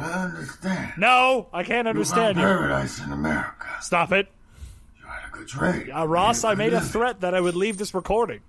[0.00, 0.92] I understand.
[0.98, 2.42] No, I can't You understand found you.
[2.56, 3.66] paradise in America.
[3.80, 4.28] Stop it.
[4.98, 5.90] You had a good trade.
[5.90, 8.40] Uh, Ross, I made a threat that I would leave this recording.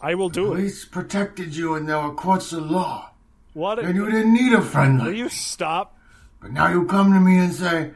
[0.00, 0.56] I will do it.
[0.56, 3.10] Police protected you and there were courts of law.
[3.52, 3.78] What?
[3.78, 5.96] And you didn't need a friend Will you stop?
[6.40, 7.90] But now you come to me and say,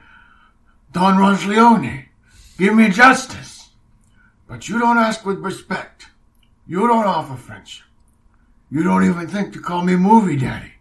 [0.93, 2.07] Don Rosleone,
[2.59, 3.71] give me justice.
[4.47, 6.07] But you don't ask with respect.
[6.67, 7.87] You don't offer friendship.
[8.71, 10.73] You don't even think to call me movie daddy.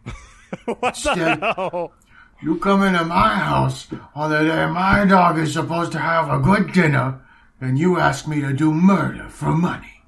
[0.80, 1.94] what the hell?
[2.42, 6.40] you come into my house on the day my dog is supposed to have a
[6.40, 7.22] good dinner,
[7.62, 10.02] and you ask me to do murder for money.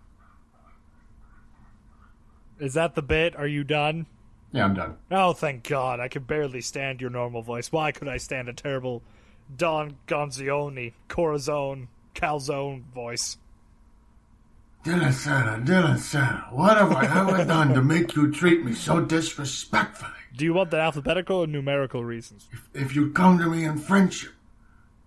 [2.60, 3.36] Is that the bit?
[3.36, 4.08] Are you done?
[4.52, 4.98] Yeah, I'm done.
[5.12, 6.00] Oh, thank God.
[6.00, 7.72] I could barely stand your normal voice.
[7.72, 9.04] Why could I stand a terrible
[9.54, 13.38] Don Gonzioni, Corazon, Calzone voice?
[14.86, 19.02] Dylan Santa, Dylan Santa, what have I ever done to make you treat me so
[19.02, 20.12] disrespectfully?
[20.38, 22.48] Do you want the alphabetical or numerical reasons?
[22.74, 24.32] If you come to me in friendship,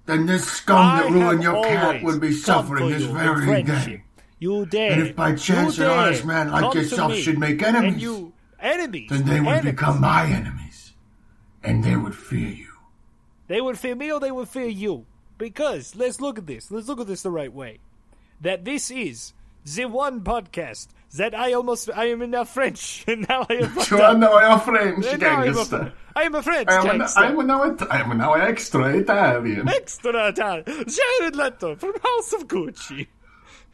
[0.06, 4.04] then this scum I that ruined your cat would be suffering this very day.
[4.38, 4.92] You dare.
[4.92, 9.10] And if by chance an honest man like yourself should make enemies, you enemies.
[9.10, 9.72] then they would enemies.
[9.72, 10.94] become my enemies.
[11.62, 12.72] And they would fear you.
[13.48, 15.06] They would fear me or they would fear you.
[15.36, 16.70] Because let's look at this.
[16.70, 17.80] Let's look at this the right way.
[18.40, 19.32] That this is
[19.74, 23.76] the one podcast that I almost I am in a French and now I am
[23.90, 25.92] You are now a French I am a, gangster.
[26.14, 27.08] I am a French I am, an.
[27.16, 29.68] I am now a, I am now extra Italian.
[29.68, 30.64] Extra Italian.
[30.66, 33.06] Jared Leto from House of Gucci.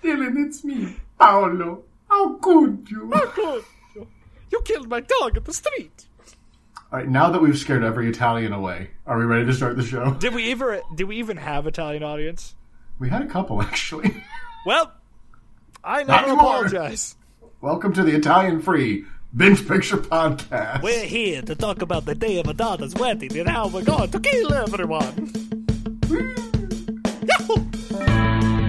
[0.03, 1.85] Dylan, it's me, Paolo.
[2.09, 3.11] How could you?
[3.13, 3.65] How could
[3.95, 4.07] you?
[4.53, 6.07] You killed my dog at the street.
[6.93, 9.85] All right, now that we've scared every Italian away, are we ready to start the
[9.85, 10.13] show?
[10.15, 12.55] Did we ever did we even have Italian audience?
[12.99, 14.23] We had a couple, actually.
[14.67, 14.91] Well,
[15.85, 16.45] I Not never anymore.
[16.67, 17.17] apologize.
[17.61, 19.05] Welcome to the Italian Free
[19.37, 20.83] Binge Picture Podcast.
[20.83, 24.11] We're here to talk about the day of a daughter's wedding and how we're going
[24.11, 25.31] to kill everyone.
[27.29, 28.65] Yahoo!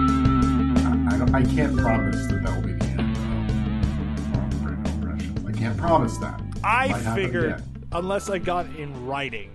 [0.00, 5.46] I, I can't promise that that will be the end of Ronald Reagan impressions.
[5.46, 6.40] I can't promise that.
[6.68, 7.86] I figured again.
[7.92, 9.50] unless I got in writing,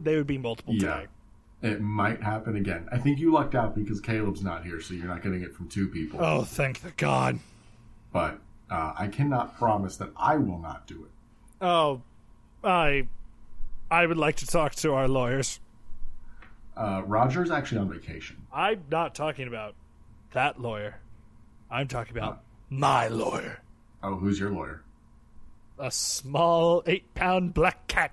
[0.00, 1.04] they would be multiple Yeah.
[1.62, 2.88] It might happen again.
[2.90, 5.68] I think you lucked out because Caleb's not here, so you're not getting it from
[5.68, 6.18] two people.
[6.20, 7.38] Oh, thank the God.
[8.12, 11.10] But uh, I cannot promise that I will not do it.
[11.64, 12.02] Oh,
[12.64, 13.06] I,
[13.90, 15.60] I would like to talk to our lawyers.
[16.76, 18.38] Uh, Roger's actually on vacation.
[18.52, 19.74] I'm not talking about
[20.32, 20.96] that lawyer.
[21.70, 23.60] I'm talking about my lawyer.
[24.02, 24.82] Oh, who's your lawyer?
[25.78, 28.12] A small eight-pound black cat.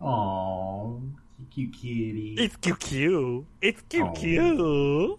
[0.00, 1.02] Oh,
[1.50, 2.36] cute kitty.
[2.38, 3.44] It's cute, cute.
[3.60, 5.18] It's cute, cute.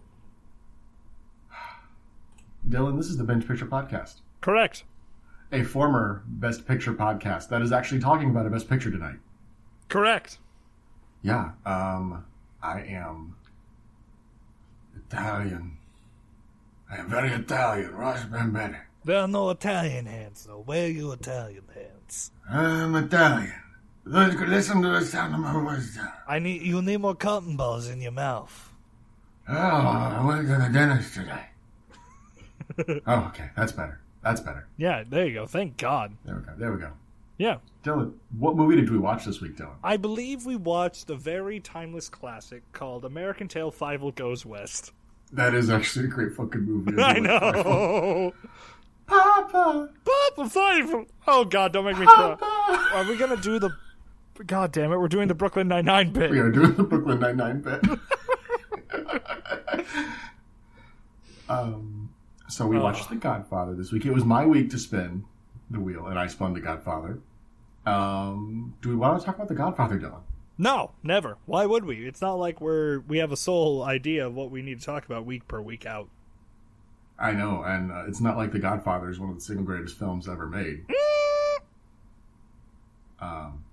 [2.68, 4.84] Dylan, this is the Bench Picture Podcast, Correct.
[5.52, 9.18] a former Best Picture podcast that is actually talking about a Best Picture tonight.
[9.88, 10.38] Correct.
[11.24, 12.26] Yeah, um,
[12.62, 13.36] I am
[14.96, 15.78] Italian.
[16.92, 18.78] I am very Italian, Ross Bambini.
[19.06, 22.32] There are no Italian hands, Where are your Italian hands.
[22.50, 23.54] I'm Italian.
[24.04, 25.98] Look, listen to the sound of my voice.
[26.28, 28.74] I need you need more cotton balls in your mouth.
[29.48, 33.02] Oh, I went to the dentist today.
[33.08, 34.00] oh, okay, that's better.
[34.24, 34.68] That's better.
[34.78, 35.46] Yeah, there you go.
[35.46, 36.16] Thank God.
[36.26, 36.52] There we go.
[36.58, 36.92] There we go.
[37.38, 37.58] Yeah.
[37.84, 39.76] Dylan, what movie did we watch this week, Dylan?
[39.84, 44.92] I believe we watched a very timeless classic called American Tail Fievel Goes West.
[45.32, 47.02] That is actually a great fucking movie.
[47.02, 48.34] I know.
[49.10, 51.06] Papa, Papa Five.
[51.28, 52.38] Oh God, don't make me cry.
[52.94, 53.72] Are we gonna do the?
[54.46, 56.32] God damn it, we're doing the Brooklyn Nine Nine bit.
[56.32, 57.84] We are doing the Brooklyn Nine Nine bit.
[61.50, 62.10] um,
[62.48, 64.06] so we watched The Godfather this week.
[64.06, 65.26] It was my week to spin
[65.70, 67.20] the wheel, and I spun The Godfather.
[67.86, 70.22] Um, do we want to talk about The Godfather, Dylan?
[70.58, 71.38] No, never.
[71.46, 72.06] Why would we?
[72.06, 75.06] It's not like we're we have a sole idea of what we need to talk
[75.06, 76.10] about week per week out.
[77.22, 79.98] I know, and uh, it's not like The Godfather is one of the single greatest
[80.00, 80.86] films ever made.
[83.20, 83.64] um,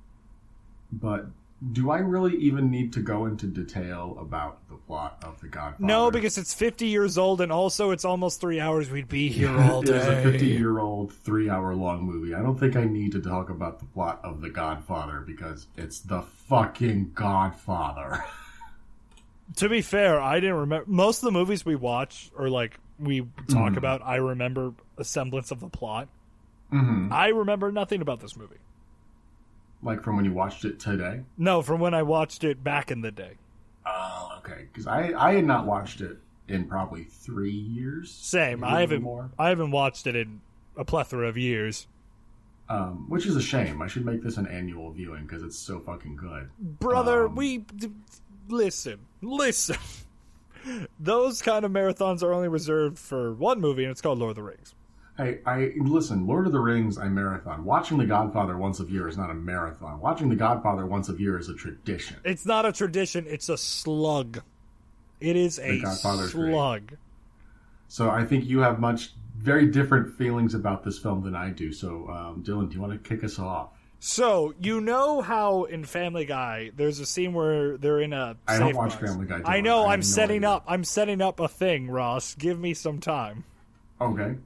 [0.92, 1.26] but
[1.72, 5.84] do I really even need to go into detail about the plot of The Godfather?
[5.86, 8.90] No, because it's 50 years old, and also it's almost three hours.
[8.90, 10.22] We'd be here all It is a day.
[10.32, 12.34] 50 year old, three hour long movie.
[12.34, 16.00] I don't think I need to talk about the plot of The Godfather because it's
[16.00, 18.24] the fucking Godfather.
[19.58, 23.20] To be fair, I didn't remember most of the movies we watch or like we
[23.20, 23.28] talk
[23.70, 23.78] Mm-hmm.
[23.78, 24.02] about.
[24.02, 26.08] I remember a semblance of the plot.
[26.70, 28.56] hmm I remember nothing about this movie.
[29.82, 31.20] Like from when you watched it today?
[31.36, 33.32] No, from when I watched it back in the day.
[33.84, 34.66] Oh, okay.
[34.72, 36.16] Because I, I had not watched it
[36.48, 38.10] in probably three years.
[38.10, 38.64] Same.
[38.64, 39.02] I haven't.
[39.02, 39.30] more.
[39.38, 40.40] I haven't watched it in
[40.76, 41.86] a plethora of years,
[42.68, 43.80] Um, which is a shame.
[43.82, 46.48] I should make this an annual viewing because it's so fucking good.
[46.58, 47.26] brother.
[47.26, 47.90] Um, we d-
[48.48, 49.76] listen, listen.
[50.98, 54.36] Those kind of marathons are only reserved for one movie, and it's called Lord of
[54.36, 54.74] the Rings.
[55.16, 56.26] Hey, I listen.
[56.26, 57.64] Lord of the Rings, I marathon.
[57.64, 59.98] Watching The Godfather once a year is not a marathon.
[60.00, 62.16] Watching The Godfather once a year is a tradition.
[62.24, 64.42] It's not a tradition; it's a slug.
[65.20, 66.52] It is a Godfather's great.
[66.52, 66.96] slug.
[67.88, 71.72] So I think you have much very different feelings about this film than I do.
[71.72, 73.70] So, um, Dylan, do you want to kick us off?
[74.06, 78.36] So you know how in Family Guy there's a scene where they're in a.
[78.46, 79.00] I don't watch house.
[79.02, 79.82] Family Guy, I know.
[79.84, 80.50] I I'm no setting idea.
[80.50, 80.64] up.
[80.68, 82.36] I'm setting up a thing, Ross.
[82.36, 83.42] Give me some time.
[84.00, 84.36] Okay.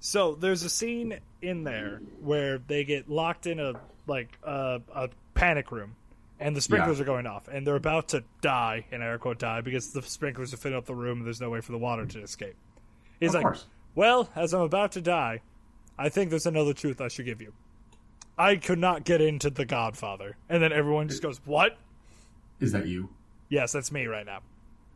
[0.00, 3.72] So there's a scene in there where they get locked in a
[4.06, 5.96] like a, a panic room,
[6.38, 7.04] and the sprinklers Yeah.
[7.04, 10.52] are going off, and they're about to die, in air quote die, because the sprinklers
[10.52, 12.56] are filling up the room, and there's no way for the water to escape.
[13.18, 13.64] He's Of like, course.
[13.94, 15.40] "Well, as I'm about to die,
[15.96, 17.54] I think there's another truth I should give you.
[18.38, 21.76] I could not get into The Godfather." And then everyone just goes, What?
[22.60, 23.10] Is that you?
[23.48, 24.40] Yes, that's me right now.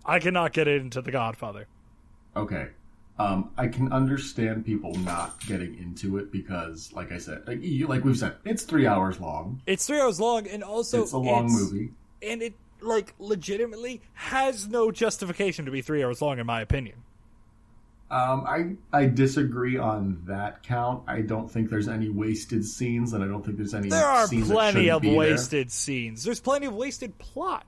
[0.05, 1.67] I cannot get into The Godfather.
[2.37, 2.69] Okay.
[3.19, 7.87] Um, I can understand people not getting into it because, like I said, like, you,
[7.87, 9.61] like we've said, it's three hours long.
[9.67, 11.91] It's three hours long, and also it's a long it's- movie.
[12.23, 16.97] and it like legitimately has no justification to be three hours long in my opinion
[18.11, 21.05] Um, I I disagree on that count.
[21.07, 23.89] I don't think there's any wasted scenes, and I don't think there's any.
[23.89, 25.17] there are plenty of be there.
[25.19, 27.65] wasted scenes there's plenty of wasted plot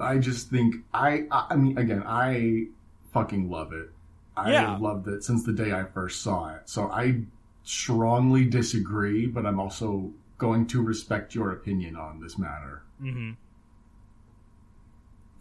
[0.00, 2.66] I just think I, I I mean again I
[3.12, 3.90] fucking love it.
[4.36, 4.70] I Yeah.
[4.72, 6.62] have loved it since the day I first saw it.
[6.66, 7.22] So I
[7.62, 12.82] strongly disagree, but I'm also going to respect your opinion on this matter.
[13.00, 13.32] hmm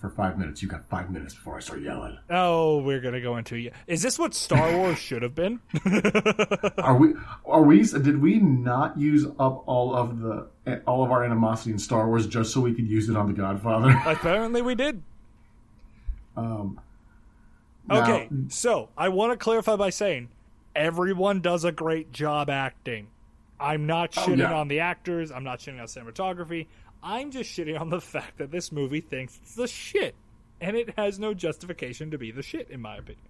[0.06, 2.16] For five minutes, you got five minutes before I start yelling.
[2.30, 5.60] oh we're gonna go into is this what star wars should have been
[6.78, 7.13] Are we?
[7.44, 7.81] Are we?
[7.81, 10.48] Did we not use up all of the
[10.86, 13.34] all of our animosity in Star Wars just so we could use it on The
[13.34, 14.00] Godfather?
[14.06, 15.02] apparently we did
[16.38, 16.80] Um,
[17.88, 20.30] now- okay so i want to clarify by saying
[20.75, 23.08] everyone does a great job acting
[23.60, 24.54] i'm not shitting Oh, yeah.
[24.54, 26.68] on the actors i'm not shitting on cinematography
[27.06, 30.16] i'm just shitting on the fact that this movie thinks it's the shit
[30.62, 33.25] and it has no justification to be the shit in my opinion.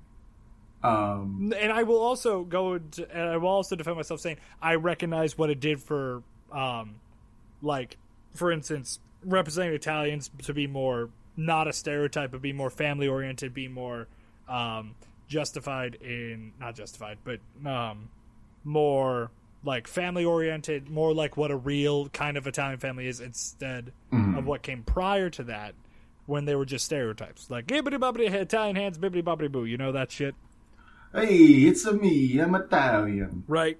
[0.83, 4.75] Um, and I will also go to, and I will also defend myself saying I
[4.75, 6.95] recognize what it did for, um,
[7.61, 7.97] like,
[8.35, 13.53] for instance, representing Italians to be more not a stereotype, but be more family oriented,
[13.53, 14.07] be more
[14.47, 14.95] um,
[15.27, 18.09] justified in not justified, but um,
[18.63, 19.31] more
[19.63, 24.17] like family oriented, more like what a real kind of Italian family is instead of
[24.17, 24.45] mm-hmm.
[24.45, 25.73] what came prior to that.
[26.27, 29.91] When they were just stereotypes, like gibbity bobbity Italian hands, bibbity bobbity boo, you know
[29.91, 30.33] that shit.
[31.13, 32.39] hey, it's a me.
[32.39, 33.43] I'm Italian.
[33.47, 33.77] right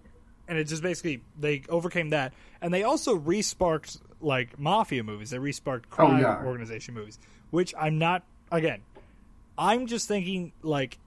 [0.48, 5.38] and it just basically they overcame that and they also resparked like mafia movies they
[5.38, 6.44] resparked oh, crime Oh, yeah.
[6.46, 7.20] organization movies
[7.52, 8.82] which i'm not again
[9.58, 10.98] i'm just thinking like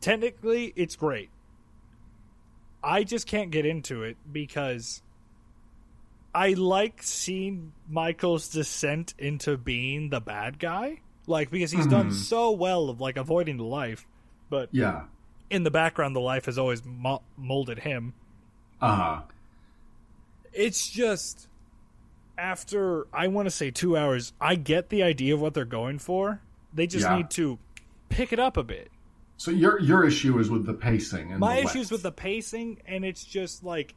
[0.00, 1.30] technically it's great
[2.88, 5.02] i just can't get into it because
[6.34, 12.50] i like seeing michael's descent into being the bad guy like because he's done so
[12.52, 14.06] well of like avoiding the life
[14.50, 15.02] but Yeah.
[15.50, 18.14] in the background the life has always mo- molded him
[18.80, 19.20] Uh huh.
[20.52, 21.48] it's just
[22.38, 25.98] after I want to say two hours, I get the idea of what they're going
[25.98, 26.40] for.
[26.72, 27.16] They just Yeah.
[27.16, 27.58] need to
[28.10, 28.92] pick it up a bit.
[29.38, 31.92] So your your issue is with the pacing and My issues length.
[31.92, 33.94] with the pacing, and it's just like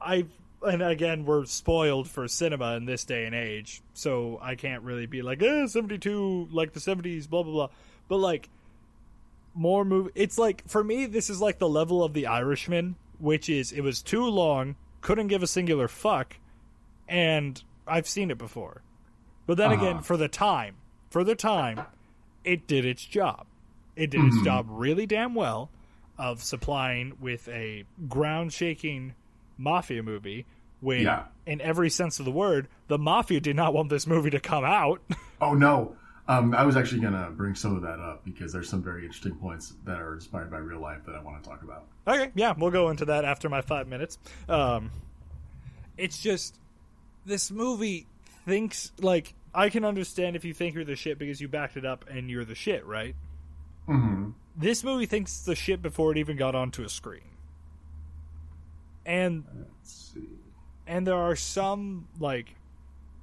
[0.00, 0.26] I
[0.62, 5.06] and again we're spoiled for cinema in this day and age, so I can't really
[5.06, 7.68] be like eh, seventy two like the seventies, blah blah blah.
[8.08, 8.48] But like
[9.54, 13.48] more movie, it's like for me this is like the level of The Irishman, which
[13.48, 16.36] is it was too long, couldn't give a singular fuck,
[17.08, 18.82] and I've seen it before.
[19.46, 20.02] But then again, Uh-huh.
[20.02, 20.74] for the time,
[21.10, 21.82] for the time,
[22.42, 23.46] it did its job.
[23.96, 25.70] It did its job really damn well
[26.18, 29.14] of supplying with a ground shaking
[29.58, 30.46] mafia movie
[30.80, 31.24] when Yeah.
[31.46, 34.64] in every sense of the word, the mafia did not want this movie to come
[34.64, 35.00] out.
[35.40, 35.96] Oh no.
[36.26, 39.34] Um, I was actually gonna bring some of that up because there's some very interesting
[39.34, 41.84] points that are inspired by real life that I want to talk about.
[42.08, 44.18] Okay, yeah, we'll go into that after my five minutes.
[44.48, 44.90] Um,
[45.98, 46.56] it's just
[47.26, 48.06] this movie
[48.46, 51.84] thinks like I can understand if you think you're the shit because you backed it
[51.84, 53.14] up and you're the shit, right?
[53.88, 54.30] Mm-hmm.
[54.56, 57.22] This movie thinks the shit before it even got onto a screen,
[59.04, 60.28] and Let's see.
[60.86, 62.54] and there are some like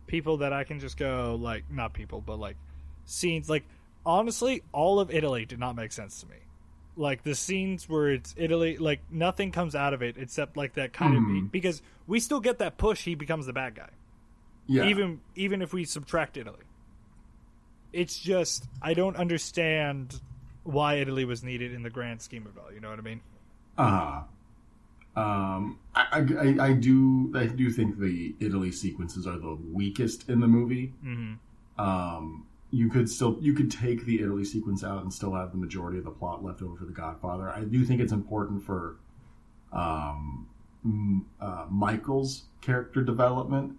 [0.07, 2.57] people that I can just go like not people, but like
[3.05, 3.63] scenes like
[4.05, 6.35] honestly, all of Italy did not make sense to me.
[6.97, 10.91] Like the scenes where it's Italy, like nothing comes out of it except like that
[10.93, 11.15] kind
[11.45, 13.03] of because we still get that push.
[13.05, 13.89] He becomes the bad guy,
[14.67, 14.85] Yeah.
[14.87, 16.59] even even if we subtract Italy.
[17.93, 20.19] It's just I don't understand
[20.63, 22.71] why Italy was needed in the grand scheme of it all.
[22.73, 23.21] You know what I mean?
[23.77, 24.23] Uh,
[25.15, 30.39] um, I, I, I- do I do think the Italy sequences are the weakest in
[30.39, 30.93] the movie.
[31.05, 31.81] Mm-hmm.
[31.81, 35.57] Um, you could still you could take the Italy sequence out and still have the
[35.57, 37.49] majority of the plot left over for the Godfather.
[37.49, 38.95] I do think it's important for
[39.73, 40.47] um,
[41.41, 43.77] uh, Michael's character development.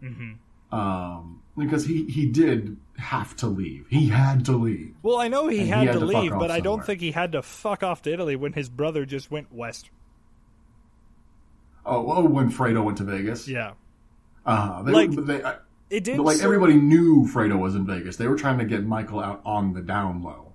[0.73, 3.87] Um, because he, he did have to leave.
[3.91, 4.95] He had to leave.
[5.03, 7.01] Well, I know he And he had had to to leave, but I don't think
[7.01, 9.91] he had to fuck off to Italy when his brother just went west.
[11.85, 13.49] Oh, oh when Fredo went to Vegas.
[13.49, 13.73] Yeah,
[14.47, 15.57] Uh, they, Like- they, I,
[15.91, 16.19] it did.
[16.19, 18.17] Like sort- everybody knew Fredo was in Vegas.
[18.17, 20.53] They were trying to get Michael out on the down low.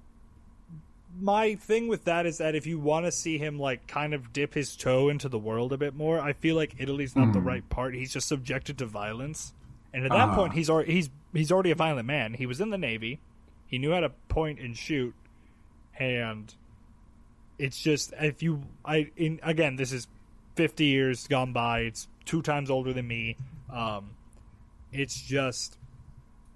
[1.19, 4.31] my thing with that is that if you want to see him like kind of
[4.33, 7.39] dip his toe into the world a bit more, I feel like Italy's not the
[7.41, 7.93] right part.
[7.95, 9.53] He's just subjected to violence,
[9.97, 10.35] and at that Ah.
[10.35, 12.33] point, he's already he's he's already a violent man.
[12.35, 13.19] He was in the navy,
[13.65, 15.13] he knew how to point and shoot,
[15.99, 16.53] and
[17.59, 20.07] it's just if you I in again this is
[20.55, 21.81] fifty years gone by.
[21.81, 23.35] It's two times older than me.
[23.71, 24.11] Um,
[24.91, 25.77] it's just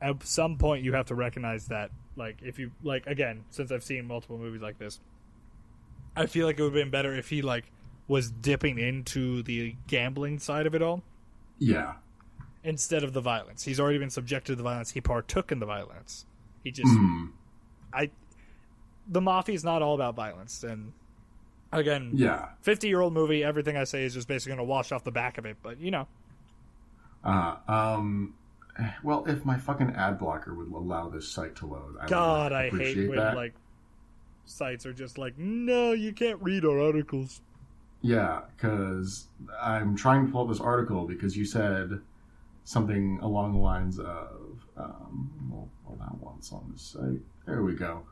[0.02, 3.84] at some point you have to recognize that like if you like again since i've
[3.84, 5.00] seen multiple movies like this
[6.16, 7.72] i feel like it would have been better if he like
[8.08, 11.04] was dipping into the gambling side of it all
[11.60, 11.94] Yeah.
[12.64, 15.66] Instead of the violence he's already been subjected to the violence he partook in the
[15.66, 16.26] violence
[16.64, 17.28] he just Hmm.
[17.94, 18.10] i
[19.08, 20.94] the mafia is not all about violence and
[21.72, 22.50] again Yeah.
[22.62, 25.12] 50 year old movie everything i say is just basically going to wash off the
[25.12, 26.08] back of it but you know
[27.24, 28.34] Uh, um.
[29.04, 32.70] Well, if my fucking ad blocker would allow this site to load, I god i
[32.70, 33.36] hate when that.
[33.36, 33.54] like
[34.46, 37.42] sites are just like no you can't read our articles
[38.02, 39.28] Yeah, because
[39.62, 42.00] I'm trying to pull up this article because you said
[42.64, 47.22] something along the lines of, um, well, on once on this site.
[47.46, 48.04] There we go.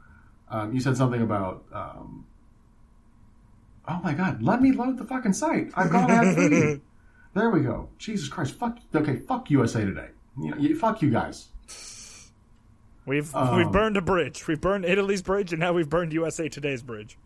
[0.50, 2.26] Um, you said something about, um,
[3.88, 5.72] oh my god, let me load the fucking site.
[5.76, 6.82] I've gone ad free.
[7.34, 7.90] there we go.
[7.98, 8.78] Jesus Christ, fuck.
[8.94, 10.10] Okay, fuck USA Today.
[10.42, 11.50] You know, you, fuck you guys.
[13.06, 14.48] We've Um, we've burned a bridge.
[14.48, 17.18] We've burned Italy's bridge, and now we've burned USA Today's bridge.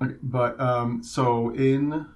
[0.00, 2.06] Okay, but um, so in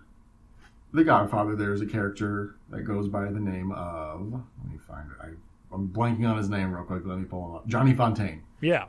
[0.96, 4.32] The Godfather, there's a character that goes by the name of.
[4.32, 5.16] Let me find it.
[5.22, 7.02] I, I'm blanking on his name real quick.
[7.04, 7.66] Let me pull him up.
[7.66, 8.42] Johnny Fontaine.
[8.62, 8.86] Yeah,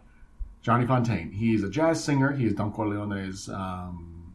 [0.62, 1.32] Johnny Fontaine.
[1.32, 2.32] He's a jazz singer.
[2.32, 4.34] He is Don Corleone's um,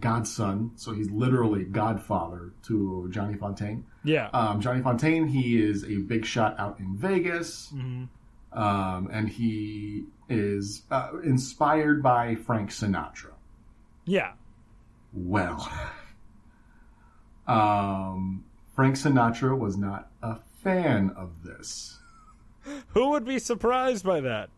[0.00, 0.72] godson.
[0.76, 3.86] So he's literally godfather to Johnny Fontaine.
[4.04, 4.28] yeah.
[4.34, 7.72] Um, Johnny Fontaine, he is a big shot out in Vegas.
[7.72, 13.32] Um, and he is uh, inspired by Frank Sinatra.
[14.04, 14.32] yeah.
[15.14, 15.72] Well,
[17.46, 21.98] um, Frank Sinatra was not a fan of this.
[22.88, 24.50] Who would be surprised by that?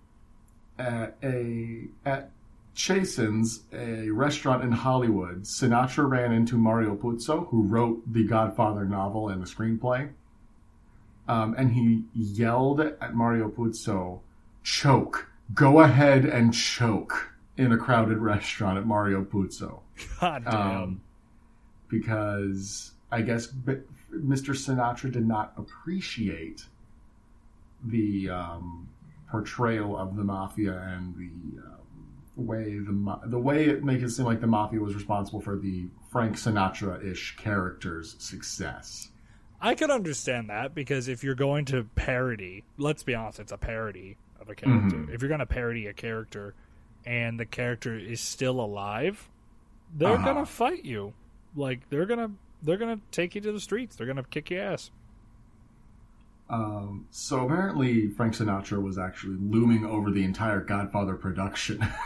[0.78, 2.30] At a at
[2.74, 9.30] Chasen's, a restaurant in Hollywood, Sinatra ran into Mario Puzo, who wrote the Godfather novel
[9.30, 10.10] and the screenplay,
[11.26, 14.20] um, and he yelled at Mario Puzo,
[14.62, 15.30] "Choke!
[15.54, 19.80] Go ahead and choke!" in a crowded restaurant at Mario Puzo.
[20.20, 20.54] God damn.
[20.54, 21.00] um,
[22.00, 24.50] because I guess Mr.
[24.54, 26.64] Sinatra did not appreciate
[27.84, 28.88] the um,
[29.30, 31.76] portrayal of the mafia and the um,
[32.46, 35.86] way the the way it makes it seem like the mafia was responsible for the
[36.10, 39.08] Frank Sinatra ish character's success.
[39.60, 43.56] I could understand that because if you're going to parody, let's be honest, it's a
[43.56, 44.96] parody of a character.
[44.96, 45.14] Mm-hmm.
[45.14, 46.54] If you're going to parody a character
[47.06, 49.28] and the character is still alive,
[49.94, 50.24] they're Uh-huh.
[50.24, 51.14] going to fight you.
[51.56, 52.30] Like they're going to
[52.62, 53.96] they're going to take you to the streets.
[53.96, 54.90] They're going to kick your ass.
[56.48, 61.84] Um, so apparently, Frank Sinatra was actually looming over the entire Godfather production.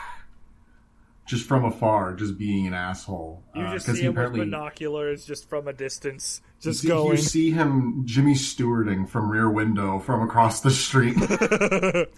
[1.26, 3.40] Just from afar, just being an asshole.
[3.54, 7.12] You Uh, see he him with apparently- binoculars just from a distance, just See- going.
[7.12, 11.14] You see him Jimmy Stewarding from Rear Window from across the street.
[11.20, 12.08] the,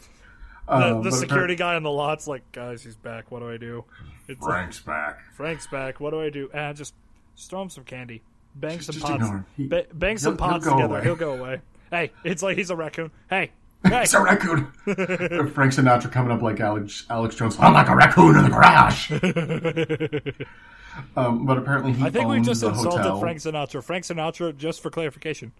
[0.67, 3.31] Um, the but security guy in the lot's like, guys, he's back.
[3.31, 3.85] What do I do?
[4.29, 5.19] It's like, Frank's back.
[5.35, 6.01] Frank's back.
[6.01, 6.49] What do I do?
[6.55, 6.95] Ah, just,
[7.37, 8.23] just throw him some candy.
[8.55, 9.25] Bang some just pots.
[9.57, 10.85] He- ba- bang some he'll- he'll pots together.
[10.85, 11.03] away.
[11.03, 11.61] He'll go away.
[11.91, 13.11] Hey, it's like he's a raccoon.
[13.31, 13.51] Hey,
[13.85, 14.03] hey.
[14.03, 14.67] It's a raccoon.
[14.85, 17.57] Frank Sinatra coming up like Alex, Alex Jones.
[17.59, 19.11] I'm like a raccoon in the garage.
[21.17, 23.21] um, but apparently he I think we just insulted hotel.
[23.21, 23.83] Frank Sinatra.
[23.83, 25.53] Frank Sinatra, just for clarification,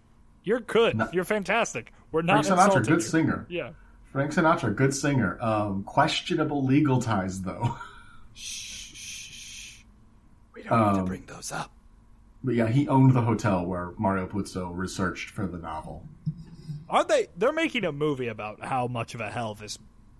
[0.43, 1.01] you're good.
[1.11, 1.91] you're fantastic.
[2.11, 2.99] We're not Frank Sinatra, good you.
[3.01, 3.45] singer.
[3.49, 3.71] Yeah.
[4.11, 5.37] Frank Sinatra, good singer.
[5.41, 7.75] Um, questionable legal ties, though.
[10.63, 11.71] We don't need to Um, bring those up.
[12.43, 16.05] But yeah, he owned the hotel where Mario Puzo researched for the novel.
[16.89, 17.27] Aren't they?
[17.37, 19.77] They're making a movie about how much of a hell this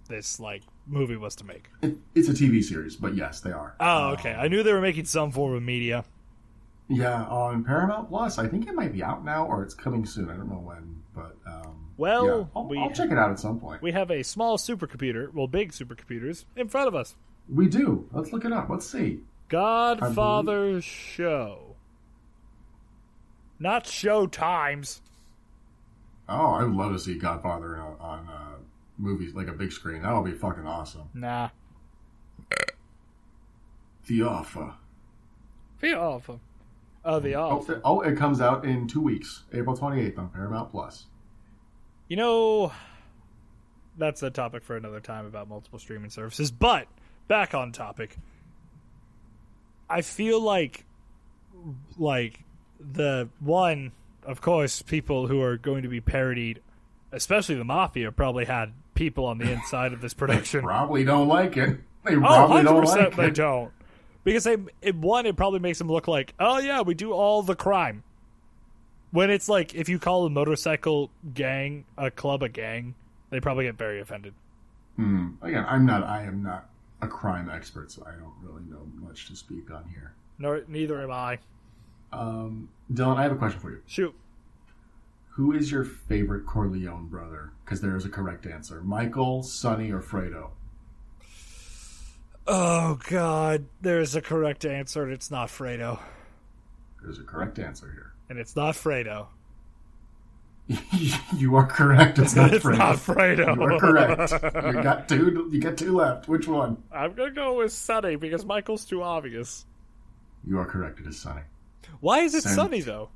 [0.09, 1.69] this like movie was to make.
[1.81, 3.75] It, it's a TV series, but yes, they are.
[3.79, 4.33] Oh, Um, okay.
[4.33, 6.03] I knew they were making some form of media.
[6.89, 8.37] Yeah, on Paramount Plus.
[8.37, 10.29] I think it might be out now or it's coming soon.
[10.29, 13.39] I don't know when, but um, Well, yeah, I'll, we- I'll check it out at
[13.39, 13.81] some point.
[13.81, 17.15] We have a small supercomputer, well, big supercomputers, in front of us.
[17.49, 18.07] We do.
[18.11, 18.69] Let's look it up.
[18.69, 19.21] Let's see.
[19.53, 21.75] Godfather Show.
[23.59, 24.99] Not show times.
[26.27, 28.55] Oh, I would love to see Godfather on, on uh,
[28.97, 30.01] movies like a big screen.
[30.01, 31.03] That would be fucking awesome.
[31.13, 31.49] Nah.
[34.07, 34.73] The Offer.
[35.81, 36.39] The Alpha.
[37.05, 40.71] Oh, the Oh, oh, it comes out in two weeks, April twenty eighth on Paramount
[40.71, 41.05] Plus.
[42.07, 42.71] You know,
[43.99, 46.49] that's a topic for another time about multiple streaming services.
[46.49, 46.87] But
[47.27, 48.17] back on topic,
[49.93, 50.85] I feel like,
[51.97, 52.39] like
[52.79, 53.91] the one,
[54.25, 56.61] of course, people who are going to be parodied,
[57.11, 60.61] especially the mafia, probably had people on the inside of this production.
[60.61, 61.79] Probably don't like it.
[62.05, 63.35] They Oh, probably 100% don't like they it.
[63.35, 63.71] don't.
[64.23, 67.43] Because they, it, one, it probably makes them look like, oh yeah, we do all
[67.43, 68.03] the crime.
[69.11, 72.95] When it's like, if you call a motorcycle gang a club a gang,
[73.29, 74.33] they probably get very offended.
[74.95, 75.29] Hmm.
[75.41, 76.03] Again, I'm not.
[76.03, 76.69] I am not
[77.03, 80.13] a crime expert, so I don't really know much to speak on here.
[80.39, 81.39] Nor, neither am I.
[82.11, 83.81] Um, Dylan, I have a question for you.
[83.85, 84.15] Shoot.
[85.31, 87.51] Who is your favorite Corleone brother?
[87.65, 90.51] Because there is a correct answer: Michael, Sonny, or Fredo.
[92.45, 95.99] Oh god, there's a correct answer, and it's not Fredo.
[97.01, 98.13] There's a correct answer here.
[98.29, 99.27] And it's not Fredo.
[101.37, 102.19] you are correct.
[102.19, 102.77] It's not it's Fredo.
[102.77, 103.55] not Fredo.
[103.55, 104.31] You are correct.
[104.75, 105.49] You got two.
[105.51, 106.27] You got two left.
[106.27, 106.81] Which one?
[106.91, 109.65] I'm gonna go with Sunny because Michael's too obvious.
[110.45, 110.99] You are correct.
[110.99, 111.41] It is Sonny.
[111.99, 113.09] Why is it Sant- Sunny though?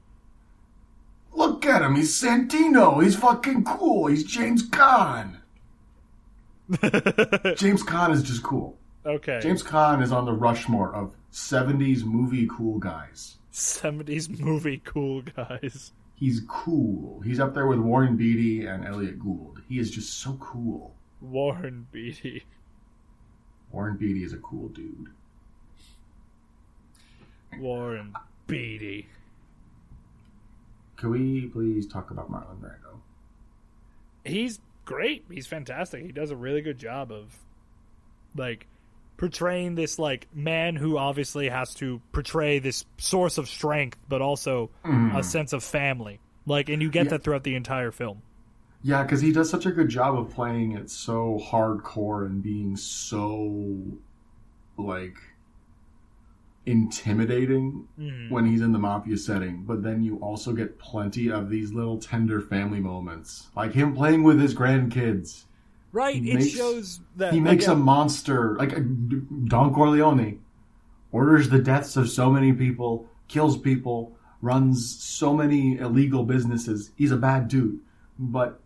[1.34, 1.96] Look at him.
[1.96, 3.02] He's Santino.
[3.02, 4.08] He's fucking cool.
[4.08, 5.38] He's James Caan.
[7.58, 8.78] James Caan is just cool.
[9.06, 9.40] Okay.
[9.42, 13.38] James Caan is on the Rushmore of 70s movie cool guys.
[13.54, 15.94] 70s movie cool guys.
[16.18, 17.22] He's cool.
[17.22, 19.62] He's up there with Warren Beatty and Elliott Gould.
[19.70, 20.96] He is just so cool.
[21.22, 22.44] Warren Beatty.
[23.72, 25.10] Warren Beatty is a cool dude.
[27.60, 28.14] Warren
[28.48, 29.08] Beatty.
[30.96, 33.00] Can we please talk about Marlon Brando?
[34.26, 35.26] He's great.
[35.30, 36.04] He's fantastic.
[36.04, 37.38] He does a really good job of
[38.36, 38.66] like
[39.18, 44.70] portraying this like man who obviously has to portray this source of strength but also
[44.84, 45.22] a mm-hmm.
[45.22, 46.20] sense of family.
[46.46, 47.12] Like and you get Yeah.
[47.12, 48.22] that throughout the entire film.
[48.84, 52.78] Yeah, because he does such a good job of playing it so hardcore and being
[52.78, 53.82] so
[54.78, 55.18] like
[56.68, 58.30] intimidating mm.
[58.30, 59.64] when he's in the mafia setting.
[59.64, 64.24] But then you also get plenty of these little tender family moments, like him playing
[64.24, 65.46] with his grandkids.
[65.92, 66.16] Right?
[66.22, 68.76] He it makes- shows that He makes like, a monster like
[69.46, 70.40] Don Corleone
[71.12, 76.92] orders the deaths of so many people, kills people, runs so many illegal businesses.
[76.96, 77.80] He's a bad dude.
[78.20, 78.60] But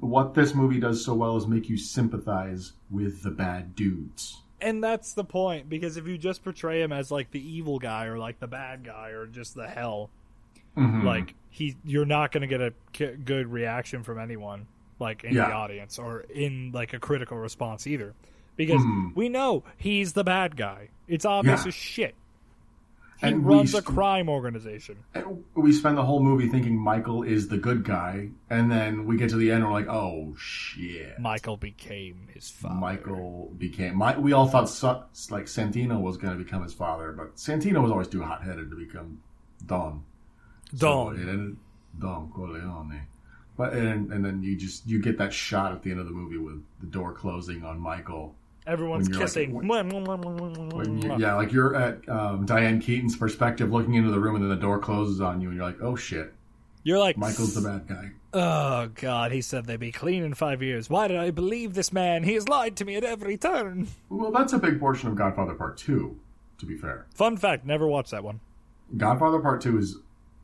[0.00, 4.40] what this movie does so well is make you sympathize with the bad dudes.
[4.60, 8.06] and that's the point because if you just portray him as like the evil guy
[8.06, 10.08] or like the bad guy or just the hell
[10.76, 11.02] Mhm.
[11.04, 12.72] like he you're not going to get a
[13.16, 14.66] good reaction from anyone
[15.04, 18.14] like in the audience or in like a critical response either
[18.56, 19.14] because Mhm.
[19.14, 21.68] we know he's the bad guy it's obvious Yeah.
[21.68, 22.14] as shit
[23.20, 24.96] he And runs a crime organization
[25.54, 29.30] we spend the whole movie thinking Michael is the good guy, and then we get
[29.30, 31.16] to the end and we're like, oh shit.
[31.20, 33.96] michael became his father Michael became.
[33.96, 34.68] My, we all thought
[35.30, 38.68] like Santino was going to become his father, but Santino was always too hot headed
[38.70, 39.20] to become
[39.64, 40.02] Don.
[40.76, 41.14] Don.
[41.16, 41.56] So it ended
[42.00, 43.00] Don Corleone.
[43.56, 46.12] But and and then you just you get that shot at the end of the
[46.12, 48.34] movie with the door closing on Michael.
[48.66, 54.10] everyone's like- kissing When you, yeah, like you're at um, Diane Keaton's perspective, looking into
[54.10, 56.32] the room, and then the door closes on you, and you're like, "Oh shit,
[56.82, 60.60] you're like Michael's the bad guy." Oh God, he said they'd be clean in five
[60.60, 60.90] years.
[60.90, 62.24] Why did I believe this man?
[62.24, 63.86] He has lied to me at every turn.
[64.08, 66.18] Well, that's a big portion of Godfather Part Two.
[66.58, 68.40] To be fair, Fun fact: never watched that one.
[68.96, 69.98] Godfather Part Two is,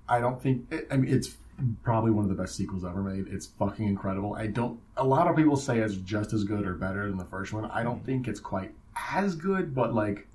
[0.08, 1.36] I don't think, I mean, it's
[1.82, 3.26] probably one of the best sequels ever made.
[3.28, 4.34] It's fucking incredible.
[4.34, 4.78] I don't.
[4.96, 7.64] A lot of people say it's just as good or better than the first one.
[7.66, 8.72] I don't think it's quite
[9.12, 10.26] as good, but like,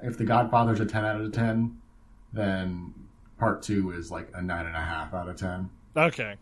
[0.00, 1.78] if the Godfather's a ten out of ten,
[2.32, 2.94] then
[3.38, 5.70] Part Two is like a nine and a half out of ten.
[5.96, 6.36] Okay,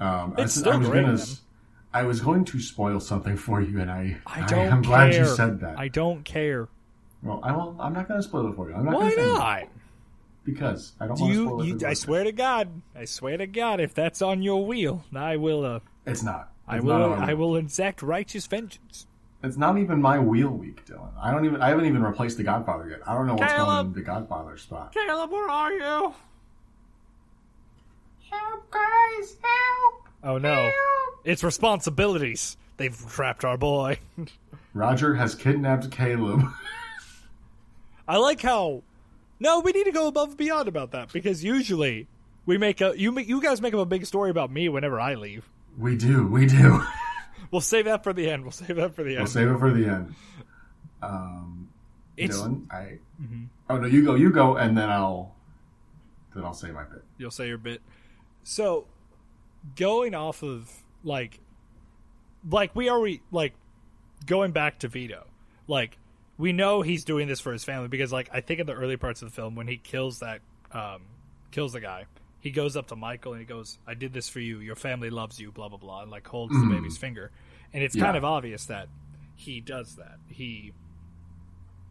[0.00, 1.24] Um, It's I, still I was great, gonna.
[1.92, 5.14] I was going to spoil something for you, and I, I don't I, am glad
[5.14, 5.78] you said that.
[5.78, 6.68] I don't care.
[7.22, 7.78] well, I won't.
[7.80, 8.76] I'm not going to spoil it for you.
[8.76, 9.68] I'm not Why not?
[10.48, 13.04] Anything, Because I don't Do want to you, spoil you I swear to God, I
[13.04, 15.64] swear to God, if that's on your wheel, I will.
[15.64, 16.50] Uh, It's not.
[16.66, 17.10] I will.
[17.16, 19.06] not I will exact righteous vengeance.
[19.42, 21.10] It's not even my wheel week, Dylan.
[21.20, 21.62] I don't even.
[21.62, 23.00] I haven't even replaced the Godfather yet.
[23.06, 23.68] I don't know what's Caleb!
[23.68, 24.92] going in the Godfather spot.
[24.92, 26.14] Caleb, where are you?
[28.30, 30.08] Help, guys, help!
[30.24, 30.70] Oh no,
[31.24, 32.56] it's responsibilities.
[32.76, 33.98] They've trapped our boy.
[34.74, 36.42] Roger has kidnapped Caleb.
[38.06, 38.82] I like how.
[39.40, 42.08] No, we need to go above and beyond about that because usually
[42.46, 45.14] we make a you you guys make up a big story about me whenever I
[45.14, 45.48] leave.
[45.78, 46.26] we do.
[46.26, 46.82] We do.
[47.50, 48.42] We'll save that for the end.
[48.42, 49.18] We'll save that for the end.
[49.20, 50.14] we'll save it for the end.
[51.02, 51.70] Um,
[52.14, 52.98] It's Dylan, I.
[53.70, 54.16] Oh no, you go.
[54.16, 55.34] You go, and then I'll.
[56.34, 57.02] Then I'll say my bit.
[57.16, 57.80] you'll say your bit.
[58.44, 58.86] So,
[59.76, 60.70] going off of
[61.02, 61.40] like,
[62.50, 63.54] like we already like
[64.26, 65.24] going back to Vito,
[65.68, 65.96] like
[66.38, 68.96] we know he's doing this for his family because like I think in the early
[68.96, 70.40] parts of the film when he kills that
[70.72, 71.02] um
[71.50, 72.06] kills the guy,
[72.40, 74.60] he goes up to Michael and he goes, "I did this for you.
[74.60, 77.30] Your family loves you." Blah blah blah, and like holds the baby's finger,
[77.74, 78.88] and it's kind of obvious that
[79.34, 80.18] he does that.
[80.28, 80.72] He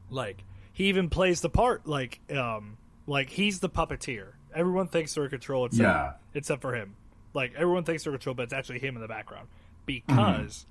[0.09, 4.33] like he even plays the part like um like he's the puppeteer.
[4.55, 6.13] Everyone thinks they're in control except Yeah.
[6.33, 6.95] except for him.
[7.33, 9.47] Like everyone thinks they're in control, but it's actually him in the background
[9.85, 10.65] because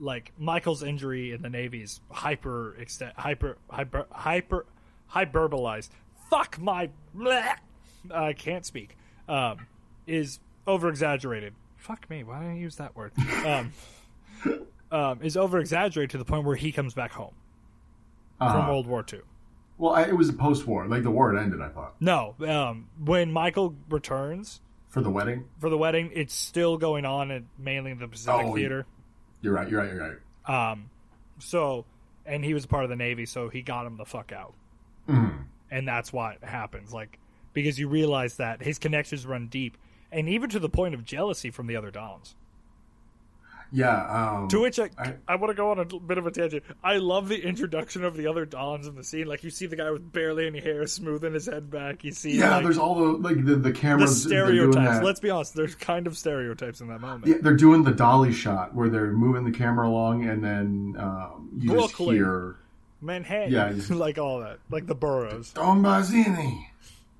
[0.00, 4.66] like Michael's injury in the Navy is hyper extent hyper hyper hyper
[5.12, 5.90] hyperbolized.
[6.30, 7.54] Fuck my bleh,
[8.12, 8.96] I can't speak.
[9.28, 9.66] Um,
[10.06, 11.54] is over exaggerated.
[11.76, 12.24] Fuck me.
[12.24, 13.12] Why didn't I use that word?
[13.46, 13.72] Um,
[14.90, 17.34] um, is over exaggerated to the point where he comes back home
[18.38, 18.68] from Uh-huh.
[18.70, 19.20] World War II.
[19.78, 20.86] Well, I, it was a post-war.
[20.86, 21.60] Like the war had ended.
[21.60, 25.44] I thought No, um, when Michael returns for the wedding.
[25.58, 28.86] for the wedding, it's still going on at mainly the Pacific Oh, Theater.
[29.42, 29.68] You're right.
[29.68, 29.92] You're right.
[29.92, 30.72] You're right.
[30.72, 30.90] Um,
[31.38, 31.84] so,
[32.26, 34.54] and he was part of the Navy, so he got him the fuck out,
[35.08, 35.44] Mm.
[35.70, 36.92] and that's what happens.
[36.92, 37.18] Like
[37.52, 39.76] because you realize that his connections run deep,
[40.12, 42.34] and even to the point of jealousy from the other Dons.
[43.72, 44.36] Yeah.
[44.38, 46.64] Um, To which I, I- I, want to go on a bit of a tangent.
[46.82, 49.26] I love the introduction of the other Dons in the scene.
[49.26, 52.02] Like you see the guy with barely any hair smoothing his head back.
[52.04, 54.24] You see yeah, like, there's all the like the, the the cameras.
[54.24, 55.04] they're stereotypes.
[55.04, 55.54] Let's be honest.
[55.54, 57.26] There's kind of stereotypes in that moment.
[57.26, 61.50] Yeah, they're doing the dolly shot where they're moving the camera along, and then um,
[61.58, 62.56] you just hear
[63.00, 65.52] Manhattan, Yeah, just- like all that, like the boroughs.
[65.52, 66.66] Don Barzini.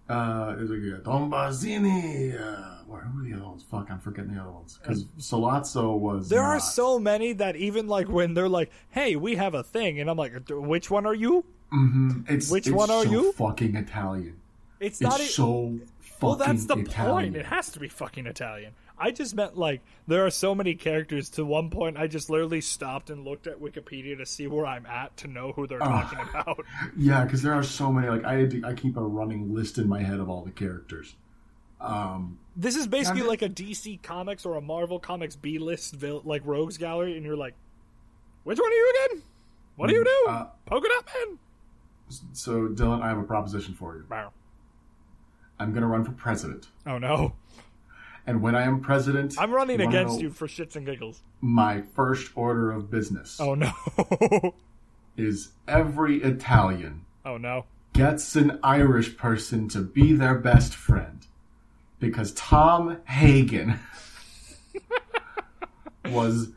[0.09, 1.05] Uh, is it good?
[1.05, 2.35] Don Barzini.
[2.41, 3.63] Uh, who are the other ones?
[3.71, 4.79] Fuck, I'm forgetting the other ones.
[4.83, 6.29] Because Sollozzo was.
[6.29, 10.01] There are so many that even like when they're like, "Hey, we have a thing,"
[10.01, 12.29] and I'm like, "Which one are you?" Mhm.
[12.29, 13.33] It's, Which it's one are so you?
[13.33, 14.37] Fucking Italian.
[14.81, 15.21] It's It's not.
[15.21, 17.33] so fucking well, that's the Italian.
[17.33, 17.37] point.
[17.37, 18.73] It has to be fucking Italian.
[19.03, 21.31] I just meant like there are so many characters.
[21.31, 24.85] To one point, I just literally stopped and looked at Wikipedia to see where I'm
[24.85, 26.65] at to know who they're talking about.
[26.97, 28.09] Yeah, because there are so many.
[28.09, 31.15] Like I, to, I keep a running list in my head of all the characters.
[31.81, 36.23] Um, This is basically like a DC Comics or a Marvel Comics B list vil-
[36.25, 37.55] like rogues gallery, and you're like,
[38.45, 39.23] "Which one are you again?
[39.77, 40.27] What do you do?
[40.31, 41.39] Uh, Polka dot man."
[42.33, 44.05] so Dylan, I have a proposition for you.
[44.11, 44.33] Wow.
[45.61, 47.35] I'm going to run for president, Oh no,
[48.27, 51.23] and when I am president, I'm running against you for shits and giggles.
[51.41, 53.73] My first order of business Oh no.
[55.17, 57.65] is every Italian oh no.
[57.93, 61.27] gets an Irish person to be their best friend
[62.01, 63.79] because Tom Hagen
[66.07, 66.49] was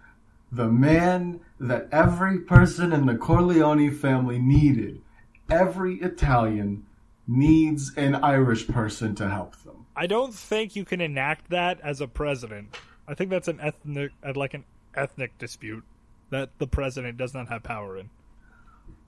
[0.51, 5.01] the man that every person in the Corleone family needed.
[5.49, 6.85] Every Italian
[7.27, 9.85] needs an Irish person to help them.
[9.95, 12.75] I don't think you can enact that as a president.
[13.07, 14.63] I think that's an ethnic, like an
[14.95, 15.83] ethnic dispute
[16.29, 18.09] that the president does not have power in.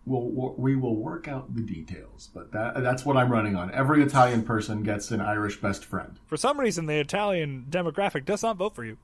[0.08, 3.72] We'll, we will work out the details, but that, that's what I'm running on.
[3.72, 6.20] Every Italian person gets an Irish best friend.
[6.28, 8.98] For some reason, the Italian demographic does not vote for you.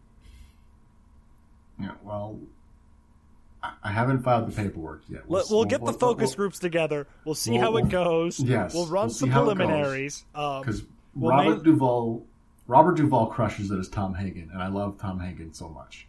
[1.80, 2.40] Yeah, well,
[3.64, 5.24] I- haven't filed the paperwork yet.
[5.28, 7.08] Let, we'll get the focus groups together.
[7.26, 8.40] We'll see we'll- how it goes.
[8.40, 10.24] yes, we'll run we'll some preliminaries.
[10.36, 10.84] Um, because
[11.16, 12.26] Well, Robert main- Duvall,
[12.68, 16.08] Robert Duvall crushes it as Tom Hagen, and I love Tom Hagen so much.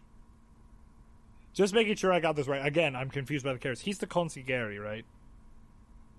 [1.54, 2.64] Just making sure I got this right.
[2.64, 3.84] Again, I'm confused by the characters.
[3.84, 5.04] He's the consigliere, right?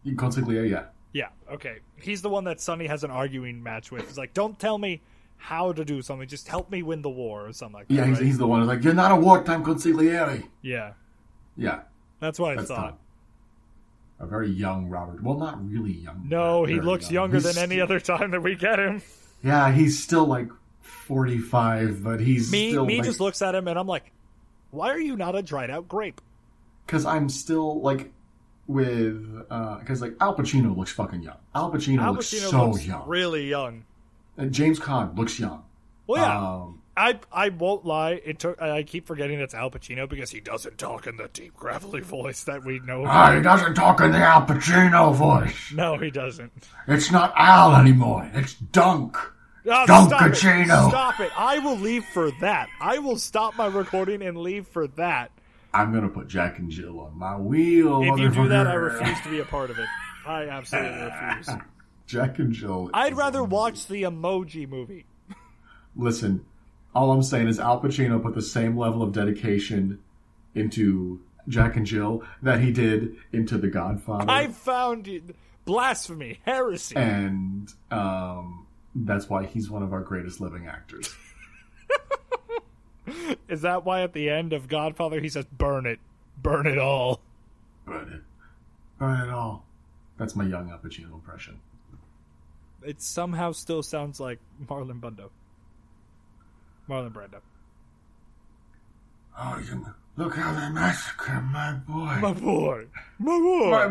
[0.06, 1.30] Consigliere, yeah, Yeah.
[1.52, 1.78] Okay.
[1.96, 4.06] He's the one that Sonny has an arguing match with.
[4.08, 5.02] He's like, "Don't tell me
[5.38, 6.28] how to do something.
[6.28, 8.26] Just help me win the war or something like that." yeah, he's, right?
[8.26, 10.93] he's the one who's like, "You're not a wartime consigliere." yeah.
[11.56, 11.82] Yeah,
[12.19, 12.89] That's what I that's thought.
[12.89, 12.98] Tom.
[14.19, 15.22] A very young Robert.
[15.22, 16.26] Well, not really young.
[16.28, 17.32] No, he looks young.
[17.32, 19.04] younger He's than any still- other time that we get him.
[19.43, 20.50] Yeah, he's still like
[20.82, 24.12] forty-five, but he's Me, still me like, just looks at him and I'm like,
[24.74, 26.20] Why are you not a dried out grape?
[26.86, 28.12] Because I'm still like
[28.68, 29.38] with
[29.80, 31.38] because like Al Pacino looks fucking young.
[31.54, 33.08] Al Pacino, Al looks so looks young.
[33.08, 33.86] really young.
[34.38, 35.64] And James Caan looks young.
[36.08, 38.22] Well, yeah, Um, I I won't lie.
[38.26, 38.62] It took.
[38.62, 42.44] I keep forgetting that's Al Pacino because he doesn't talk in the deep gravelly voice
[42.46, 43.04] that we know.
[43.06, 45.72] Ah, he doesn't talk in the Al Pacino voice.
[45.74, 46.52] no, he doesn't.
[46.88, 48.30] It's not Al anymore.
[48.34, 49.18] It's Dunk.
[49.69, 50.34] Ah, Don't, stop it.
[50.34, 50.89] Pacino.
[50.89, 51.32] Stop it!
[51.38, 52.67] I will leave for that.
[52.82, 55.32] I will stop my recording and leave for that.
[55.73, 58.02] I'm gonna put Jack and Jill on my wheel.
[58.04, 59.88] If you do that, I refuse to be a part of it.
[60.28, 61.49] I absolutely refuse.
[62.08, 62.89] Jack and Jill.
[62.93, 63.49] I'd rather amazing.
[63.52, 65.06] watch the Emoji Movie.
[65.95, 66.45] Listen,
[66.93, 69.99] all I'm saying is Al Pacino put the same level of dedication
[70.56, 74.30] into Jack and Jill that he did into The Godfather.
[74.30, 76.95] I found it blasphemy, heresy.
[76.95, 78.62] and um,
[78.96, 81.16] that's why he's one of our greatest living actors.
[83.50, 86.00] Is that why at the end of Godfather he says, "Burn it,
[86.42, 87.20] burn it all"?
[87.86, 88.22] Burn it.
[88.98, 89.66] Burn it all.
[90.18, 91.60] That's my young Al Pacino impression.
[92.82, 95.30] It somehow still sounds like Marlon Brando.
[96.90, 97.40] Marlon Brando.
[99.38, 102.20] Oh, you look how they massacre my boy.
[102.22, 102.86] My boy,
[103.20, 103.88] my boy, My,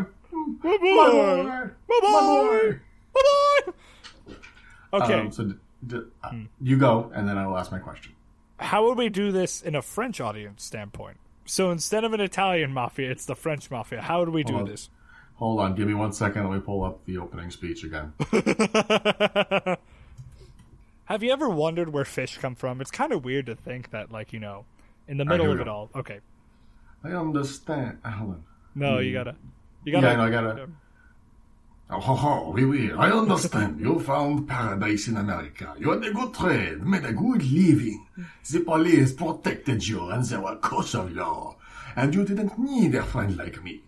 [0.63, 1.99] my boy, my my boy.
[2.01, 2.79] boy,
[3.13, 3.73] my boy.
[4.93, 5.55] Okay, Um, so d-
[5.87, 8.13] d- uh, you go, and then I will ask my question.
[8.59, 11.17] how would we do this in a French audience standpoint?
[11.45, 14.01] So instead of an Italian mafia, it's the French mafia.
[14.01, 14.89] How would we do Hold this?
[15.37, 16.47] Hold on, give me one second.
[16.47, 18.13] Let me pull up the opening speech again.
[21.05, 22.79] Have you ever wondered where fish come from?
[22.79, 24.65] It's kind of weird to think that, like, you know,
[25.07, 25.71] in the middle here of it go.
[25.71, 25.89] all.
[25.95, 26.19] Okay.
[27.03, 28.43] I understand, Alan.
[28.75, 29.35] No, you gotta.
[29.83, 30.07] You gotta.
[30.07, 30.69] Yeah, no, I gotta.
[31.95, 33.79] Oh, ho, oui, oui, I understand.
[33.79, 35.75] You found paradise in America.
[35.77, 38.07] You had a good trade, made a good living.
[38.49, 41.55] The police protected you, and they were course of law.
[41.95, 43.83] And you didn't need a friend like me.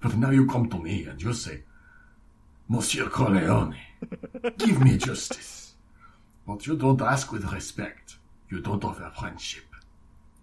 [0.00, 1.64] But now you come to me and you say,
[2.68, 3.74] Monsieur Corleone,
[4.56, 5.74] give me justice.
[6.46, 8.18] But you don't ask with respect.
[8.50, 9.64] You don't offer friendship.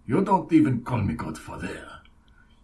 [0.06, 1.88] You don't even call me Godfather.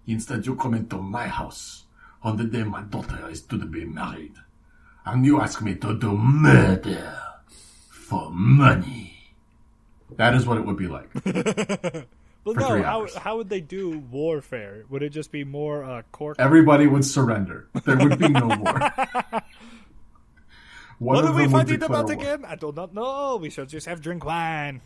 [0.06, 1.84] Instead, you come into my house
[2.22, 4.34] on the day my daughter is to be married.
[5.04, 7.18] And you ask me to do murder
[7.90, 9.34] for money.
[10.16, 11.10] That is what it would be like.
[12.44, 12.82] Well, no.
[12.82, 14.84] How how would they do warfare?
[14.90, 16.36] Would it just be more uh, cork?
[16.40, 17.68] Everybody would surrender.
[17.84, 18.80] There would be no war.
[20.98, 22.12] What are we fighting about war.
[22.12, 22.44] again?
[22.44, 23.36] I do not know.
[23.36, 24.80] We shall just have drink wine.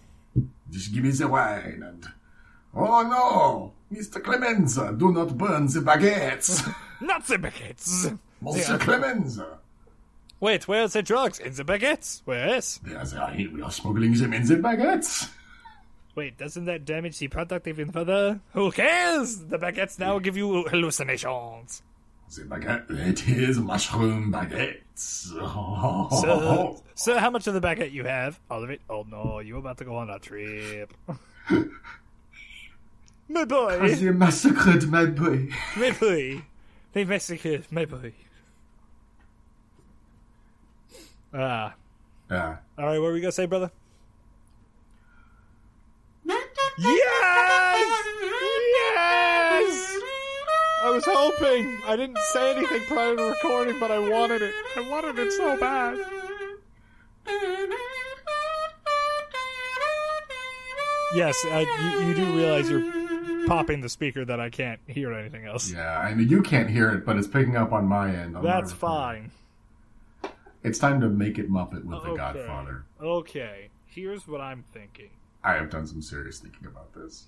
[0.70, 2.06] Just give me the wine and.
[2.74, 3.72] Oh no!
[3.92, 4.22] Mr.
[4.22, 6.64] Clemenza, do not burn the baguettes!
[7.00, 8.18] Not the baguettes.
[8.40, 9.58] Monsieur Clemenza!
[10.40, 11.38] Wait, where's the drugs?
[11.38, 12.20] In the baguettes?
[12.24, 12.78] Where's?
[12.84, 13.50] There they are here.
[13.52, 15.30] We are smuggling them in the baguettes.
[16.14, 18.40] Wait, doesn't that damage the product even further?
[18.52, 19.38] Who cares?
[19.38, 21.82] The baguettes now give you hallucinations.
[22.34, 24.82] The baguette, it is mushroom baguettes.
[26.20, 28.40] Sir, sir, how much of the baguette you have?
[28.50, 28.80] All of it?
[28.88, 30.92] Oh no, you're about to go on a trip.
[33.28, 35.48] my boy, They massacred my boy.
[35.76, 36.42] my boy.
[36.96, 38.14] They massacred my boy.
[41.34, 41.74] Ah.
[42.30, 42.56] Yeah.
[42.78, 43.70] Alright, what were we gonna say, brother?
[46.24, 46.40] Yes!
[48.72, 50.00] Yes!
[50.84, 51.78] I was hoping.
[51.86, 54.54] I didn't say anything prior to recording, but I wanted it.
[54.74, 55.98] I wanted it so bad.
[61.14, 62.95] Yes, uh, you, you do realize you're
[63.48, 65.72] popping the speaker that I can't hear anything else.
[65.72, 65.98] Yeah.
[65.98, 68.36] I mean, you can't hear it, but it's picking up on my end.
[68.36, 69.30] on That's recording.
[70.22, 70.30] fine.
[70.62, 72.84] It's time to make it Muppet with The Godfather.
[73.00, 75.10] Okay, here's what I'm thinking.
[75.44, 77.26] I have done some serious thinking about this.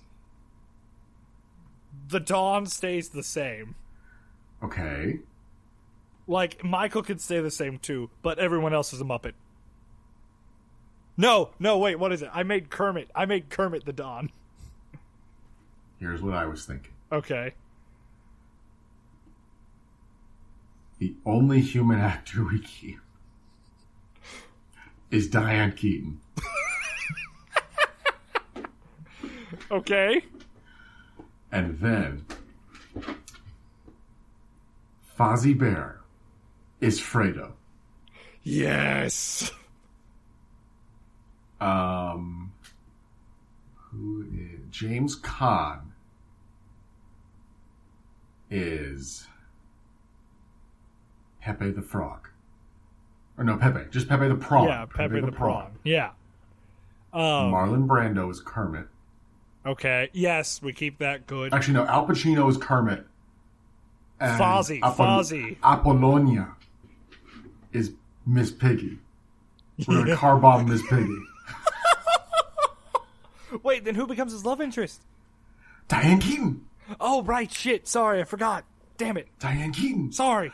[2.09, 3.75] The Don stays the same.
[4.61, 5.19] Okay.
[6.27, 9.33] Like Michael could stay the same too, but everyone else is a Muppet.
[11.15, 12.29] No, no, wait, what is it?
[12.33, 13.09] I made Kermit.
[13.15, 14.31] I made Kermit the Don.
[15.99, 16.93] Here's what I was thinking.
[17.11, 17.53] Okay.
[20.99, 22.99] The only human actor we keep
[25.11, 26.19] is Diane Keaton.
[29.71, 30.23] Okay.
[31.51, 32.25] And then
[35.17, 35.99] Fozzie Bear
[36.81, 37.51] is Fredo.
[38.41, 39.51] Yes.
[41.61, 42.51] Um,
[43.75, 45.88] who is James Caan
[48.49, 49.27] is
[51.41, 52.27] Pepe the Frog.
[53.37, 54.67] Or no, Pepe, just Pepe the Prawn.
[54.67, 55.71] Yeah, Pepe, the, prawn.
[55.83, 56.11] Yeah.
[57.13, 58.87] Um, Marlon Brando is Kermit.
[59.65, 60.09] Okay.
[60.13, 61.53] Yes, we keep that good.
[61.53, 61.85] Actually, no.
[61.85, 63.05] Al Pacino is Kermit.
[64.19, 65.57] And Fozzie, Fozzie.
[65.63, 66.53] Apollonia
[67.71, 67.93] is
[68.25, 68.99] Miss Piggy.
[69.87, 71.17] We're gonna car bomb Miss Piggy.
[73.63, 75.01] Wait, then who becomes his love interest?
[75.87, 76.65] Diane Keaton.
[76.99, 77.51] Oh, right.
[77.51, 77.87] Shit.
[77.87, 78.65] Sorry, I forgot.
[78.97, 79.27] Damn it.
[79.39, 80.11] Diane Keaton.
[80.11, 80.51] Sorry.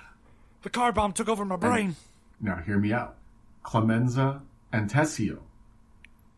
[0.64, 1.96] The car bomb took over my brain.
[2.42, 3.16] Now, hear me out.
[3.64, 5.40] Clemenza and Tessio.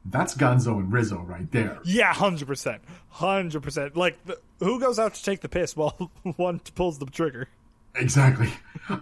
[0.09, 1.79] That's Gonzo and Rizzo right there.
[1.83, 3.97] Yeah, hundred percent, hundred percent.
[3.97, 7.49] Like, the, who goes out to take the piss while one pulls the trigger?
[7.95, 8.49] Exactly.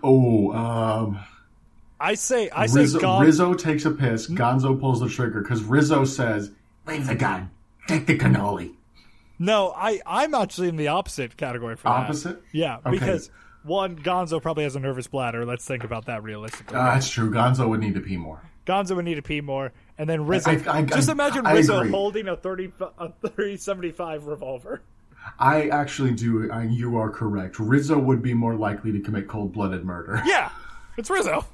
[0.02, 1.20] Oh, um,
[2.00, 4.28] I say, I say, Rizzo, Gon- Rizzo takes a piss.
[4.28, 6.50] Gonzo pulls the trigger because Rizzo says,
[6.88, 7.52] "Leave the gun,
[7.88, 8.75] take the cannoli."
[9.40, 11.90] No, I, I'm actually in the opposite category for that.
[11.90, 12.42] Opposite?
[12.52, 12.92] Yeah, Okay.
[12.92, 13.30] because
[13.64, 15.46] one, Gonzo probably has a nervous bladder.
[15.46, 16.78] Let's think about that realistically.
[16.78, 17.32] Uh, that's true.
[17.32, 18.42] Gonzo would need to pee more.
[18.66, 20.52] Gonzo would need to pee more, and then Rizzo.
[20.52, 24.82] I- I- just I- imagine Rizzo holding a thirty a thirty seventy five revolver.
[25.40, 26.50] I actually do.
[26.52, 27.60] I, you are correct.
[27.60, 30.22] Rizzo would be more likely to commit cold-blooded murder.
[30.26, 30.50] Yeah,
[30.98, 31.46] it's Rizzo.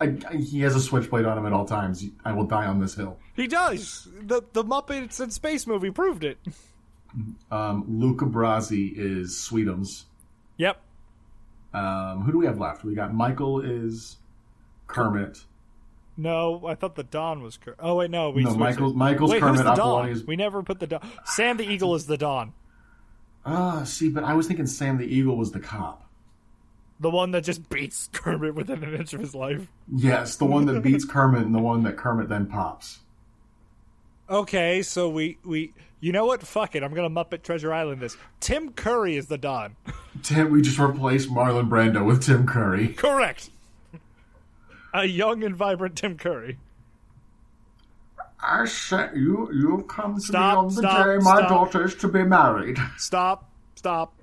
[0.00, 2.04] I, I- he has a switchblade on him at all times.
[2.24, 3.18] I will die on this hill.
[3.34, 4.06] He does.
[4.22, 6.38] The the Muppets in Space movie proved it.
[7.50, 10.04] Um, Luca Brasi is Sweetums.
[10.58, 10.80] Yep.
[11.74, 12.84] Um, who do we have left?
[12.84, 14.16] We got Michael is
[14.86, 15.44] Kermit.
[16.16, 17.58] No, I thought the Don was.
[17.58, 18.96] Cur- oh wait, no, we No, Michael- it.
[18.96, 20.24] Michael's wait, Kermit, Who's the Don?
[20.26, 21.06] We never put the Don.
[21.26, 22.52] Sam the Eagle is the Don,
[23.44, 26.08] Ah, see, but I was thinking Sam the Eagle was the cop.
[26.98, 29.68] the one that just beats Kermit within an inch of his life.
[29.94, 33.00] Yes, the one that beats Kermit and the one that Kermit then pops.
[34.30, 36.42] Okay, so we we you know what?
[36.42, 38.16] Fuck it, I'm gonna Muppet Treasure Island this.
[38.40, 39.76] Tim Curry is the Don.
[40.22, 42.88] Tim, we just replaced Marlon Brando with Tim Curry.
[42.88, 43.50] Correct.
[44.94, 46.58] A young and vibrant Tim Curry.
[48.40, 51.48] I said you you've come to Stop, me on the stop, day my stop.
[51.48, 52.78] daughter is to be married.
[52.96, 54.14] Stop, stop.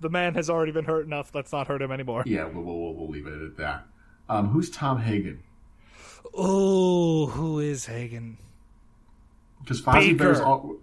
[0.00, 1.34] The man has already been hurt enough.
[1.34, 2.22] Let's not hurt him anymore.
[2.26, 3.86] Yeah, we'll, we'll, we'll leave it at that.
[4.28, 5.42] Um, who's Tom Hagen?
[6.34, 8.38] Oh, who is Hagen?
[9.70, 10.18] Because Fozzie.
[10.18, 10.74] Bear's all.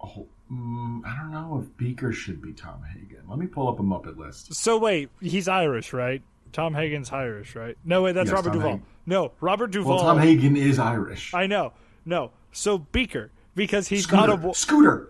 [0.00, 3.22] Oh, mm, I don't know if Beaker should be Tom Hagen.
[3.28, 4.54] Let me pull up a Muppet list.
[4.54, 6.22] So wait, he's Irish, right?
[6.52, 7.76] Tom Hagen's Irish, right?
[7.84, 8.70] No, wait, that's Yes, Robert Tom Duvall.
[8.74, 8.86] Hagen.
[9.06, 9.96] No, Robert Duvall.
[9.96, 11.34] Well, Tom Hagen is Irish.
[11.34, 11.72] I know.
[12.04, 12.30] No.
[12.52, 14.36] So Beaker, because he's Scooter, not a.
[14.36, 15.08] wo- Scooter,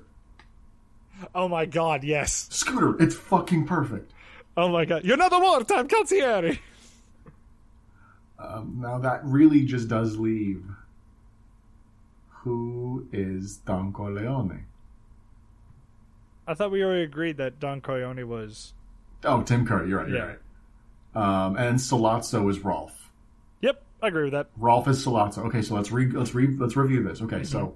[1.35, 2.49] Oh my god, yes.
[2.51, 2.97] Scooter.
[3.03, 4.11] It's fucking perfect.
[4.57, 5.05] Oh my god.
[5.05, 6.59] You're not a wartime consigliere.
[8.39, 10.65] Um, now that really just does leave.
[12.57, 14.67] Who is Don Corleone?
[16.47, 18.73] I thought we already agreed that Don Corleone was.
[19.25, 19.89] Oh, Tim Curry.
[19.89, 20.09] You're right.
[20.09, 20.35] You're Yeah.
[21.17, 21.45] right.
[21.47, 23.11] Um, and Sollozzo is Rolf.
[23.63, 24.51] Yep, I agree with that.
[24.57, 25.39] Rolf is Sollozzo.
[25.47, 27.21] Okay, so let's re- let's re- let's review this.
[27.21, 27.75] Okay, so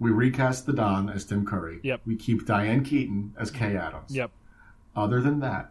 [0.00, 1.78] we recast the Don as Tim Curry.
[1.84, 2.00] Yep.
[2.04, 4.16] We keep Diane Keaton as Kay Adams.
[4.16, 4.32] Yep,
[4.96, 5.70] Other than that,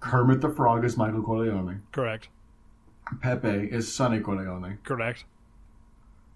[0.00, 1.82] Kermit the Frog is Michael Corleone.
[1.92, 2.28] correct.
[3.20, 4.78] Pepe is Sonny Corleone.
[4.82, 5.24] Correct.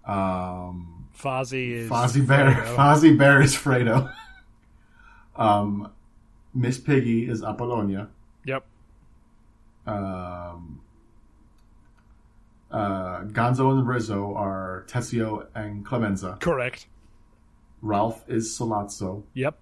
[0.05, 1.89] Um, Fozzie is.
[1.89, 2.51] Fozzie Bear.
[2.51, 2.75] Fredo.
[2.75, 4.13] Fozzie Bear is Fredo.
[5.35, 5.91] um,
[6.53, 8.09] Miss Piggy is Apollonia.
[8.45, 8.65] Yep.
[9.87, 10.81] Um,
[12.71, 16.37] uh, Gonzo and Rizzo are Tessio and Clemenza.
[16.39, 16.87] Correct.
[17.81, 19.23] Rolf is Sollozzo.
[19.33, 19.57] Yep.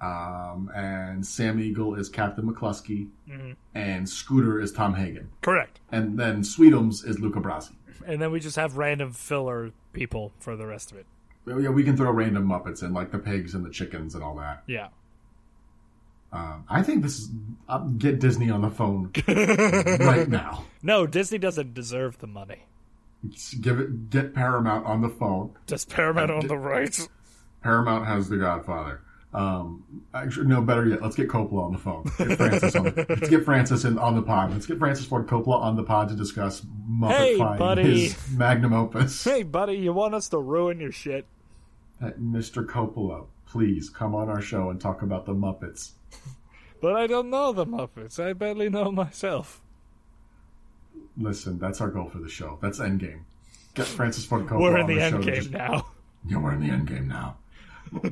[0.00, 3.08] Um, and Sam Eagle is Captain McCluskey.
[3.28, 3.52] Mm-hmm.
[3.74, 5.30] And Scooter is Tom Hagen.
[5.40, 5.80] Correct.
[5.90, 7.72] And then Sweetums is Luca Brasi.
[8.06, 11.06] And then we just have random filler people for the rest of it.
[11.46, 14.36] Yeah, we can throw random Muppets in, like the pigs and the chickens and all
[14.36, 14.62] that.
[14.66, 14.88] Yeah.
[16.32, 17.30] Um, I think this is
[17.68, 20.64] uh, get Disney on the phone right now.
[20.82, 22.64] No, Disney doesn't deserve the money.
[23.28, 25.54] Just give it, get Paramount on the phone.
[25.66, 27.08] Does Paramount own the rights?
[27.62, 29.00] Paramount has The Godfather.
[29.34, 29.82] Um,
[30.14, 32.04] actually, no, better yet, let's get Coppola on the phone.
[32.18, 34.52] Get Francis on the, let's get Francis in, on the pod.
[34.52, 38.04] Let's get Francis Ford Coppola on the pod to discuss Hey, Muppet buddy.
[38.06, 39.24] his magnum opus.
[39.24, 41.26] Hey, buddy, you want us to ruin your shit?
[42.00, 42.64] Uh, Mr.
[42.64, 45.92] Coppola, please come on our show and talk about the Muppets.
[46.80, 48.20] But I don't know the Muppets.
[48.24, 49.60] I barely know myself.
[51.16, 52.58] Listen, that's our goal for the show.
[52.62, 53.20] That's Endgame.
[53.74, 55.86] Get Francis Ford Coppola We're in on the the show end to game just- now.
[56.26, 57.36] Yeah, we're in the end game now.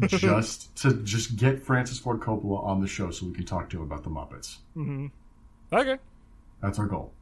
[0.06, 3.78] Just to just get Francis Ford Coppola on the show so we can talk to
[3.78, 4.58] him about the Muppets.
[4.76, 5.06] Mm-hmm.
[5.72, 5.98] Okay.
[6.60, 7.12] That's our goal.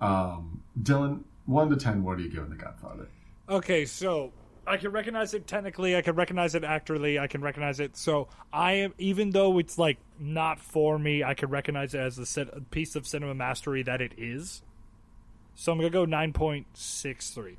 [0.00, 3.08] Um, Dylan, one to ten, what are you giving The Godfather?
[3.48, 4.32] Okay, so
[4.66, 5.96] I can recognize it technically.
[5.96, 7.18] I can recognize it actorly.
[7.18, 7.96] I can recognize it.
[7.96, 12.16] So I am, even though it's like not for me, I can recognize it as
[12.16, 14.62] the a piece of cinema mastery that it is.
[15.54, 17.56] So I'm gonna go nine point six three.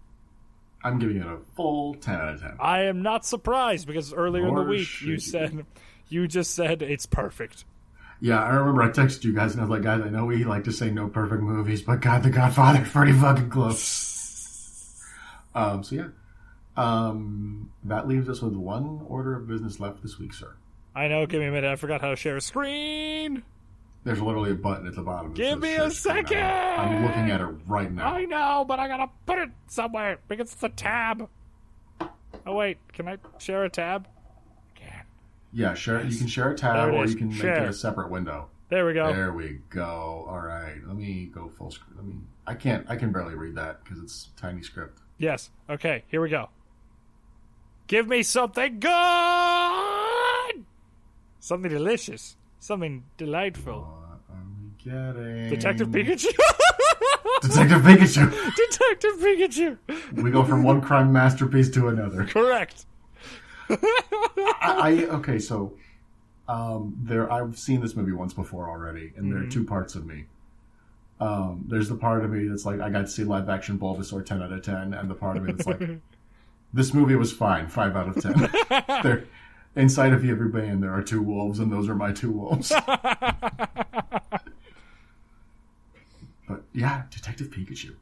[0.84, 2.58] I'm giving it a full 10 out of 10.
[2.60, 5.20] I am not surprised because earlier in the week you you.
[5.20, 5.66] said
[6.08, 7.66] you just said it's perfect.
[8.22, 10.44] Yeah, I remember I texted you guys and I was like, guys, I know we
[10.44, 15.02] like to say no perfect movies, but God, The Godfather's pretty fucking close.
[15.56, 16.08] um, so yeah.
[16.76, 20.56] Um, that leaves us with one order of business left this week, sir.
[20.96, 21.26] I know.
[21.26, 21.70] Give me a minute.
[21.72, 23.44] I forgot how to share a screen.
[24.04, 25.34] There's literally a button at the bottom.
[25.34, 26.38] Give me a second!
[26.38, 28.14] I'm looking at it right now.
[28.14, 31.28] I know, but I gotta put it somewhere because it's a tab.
[32.46, 34.08] Oh wait, can I share a tab?
[34.76, 35.04] I can.
[35.52, 36.02] Yeah, share.
[36.04, 38.50] You can share a tab, or you can make it a separate window.
[38.70, 39.12] There we go.
[39.12, 40.26] There we go.
[40.30, 41.98] All right, let me go full screen.
[41.98, 42.16] Let me.
[42.48, 42.86] I can't.
[42.90, 45.02] I can barely read that because it's tiny script.
[45.18, 45.50] Yes.
[45.70, 46.50] Okay, here we go.
[47.88, 50.66] Give me something good!
[51.40, 52.38] Something delicious.
[52.60, 53.82] Something delightful.
[54.28, 55.50] What are we getting?
[55.50, 56.28] Detective Pikachu!
[57.42, 58.56] Detective Pikachu.
[58.56, 60.22] Detective Pikachu!
[60.22, 62.26] we go from one crime masterpiece to another.
[62.26, 62.86] Correct.
[63.70, 65.74] I, I okay, so
[66.48, 70.06] um, there I've seen this movie once before already, and there are two parts of
[70.06, 70.26] me.
[71.22, 74.26] Um, there's the part of me that's like I got to see live action Bulbasaur
[74.26, 76.00] ten out of ten, and the part of me that's like
[76.74, 78.50] this movie was fine, five out of ten.
[79.04, 79.26] there,
[79.76, 82.72] inside of every band there are two wolves, and those are my two wolves.
[86.48, 87.96] but yeah, Detective Pikachu.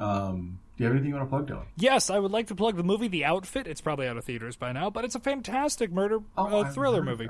[0.00, 1.66] Um, do you have anything you want to plug, Dylan?
[1.76, 3.66] Yes, I would like to plug the movie The Outfit.
[3.68, 6.74] It's probably out of theaters by now, but it's a fantastic murder uh, Oh, I've
[6.74, 7.28] thriller movie.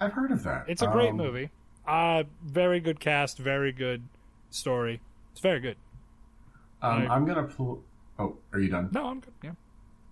[0.00, 0.64] I've heard of that.
[0.68, 1.50] It's a great Um, movie.
[1.86, 4.02] Uh, very good cast, very good
[4.50, 5.00] story.
[5.32, 5.76] It's very good.
[6.80, 7.82] Um, I- I'm gonna pull.
[8.18, 8.88] Oh, are you done?
[8.92, 9.32] No, I'm good.
[9.42, 9.50] Yeah.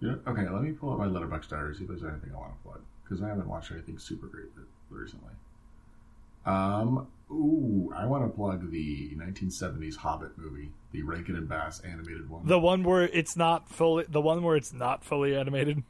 [0.00, 0.14] Yeah.
[0.26, 2.62] Okay, let me pull up my Letterboxd diary see if there's anything I want to
[2.68, 4.46] plug because I haven't watched anything super great
[4.90, 5.32] recently.
[6.46, 7.06] Um.
[7.30, 12.46] Ooh, I want to plug the 1970s Hobbit movie, the Rankin and Bass animated one.
[12.46, 15.82] The one where it's not fully, the one where it's not fully animated.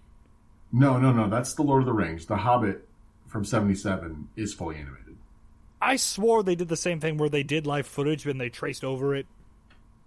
[0.72, 1.28] no, no, no.
[1.30, 2.26] That's the Lord of the Rings.
[2.26, 2.88] The Hobbit
[3.28, 5.16] from '77 is fully animated.
[5.80, 8.82] I swore they did the same thing where they did live footage and they traced
[8.82, 9.26] over it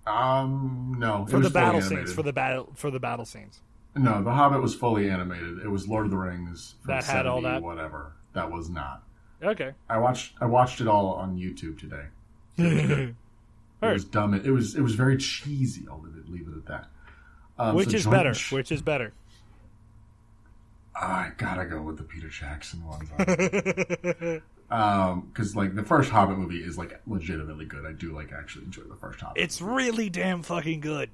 [0.06, 2.12] Um, no, for the battle scenes.
[2.12, 3.62] For the battle for the battle scenes.
[3.96, 5.60] No, The Hobbit was fully animated.
[5.60, 7.62] It was Lord of the Rings That had all that?
[7.62, 8.14] whatever.
[8.34, 9.04] That was not.
[9.44, 9.74] Okay.
[9.89, 13.14] I watched I watched it all on YouTube today.
[13.84, 14.36] It was dumb.
[14.36, 15.88] It, was it was very cheesy.
[15.89, 16.88] I'll leave it, leave it at that.
[17.58, 18.36] Um, Which so is better?
[18.52, 19.12] Which is better?
[20.96, 23.10] I gotta go with the Peter Jackson ones.
[24.70, 27.86] um, because like the first Hobbit movie is like legitimately good.
[27.86, 31.10] I do like actually enjoy the first Hobbit, It's really damn fucking good.